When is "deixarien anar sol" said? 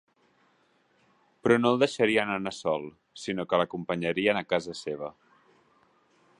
1.83-2.89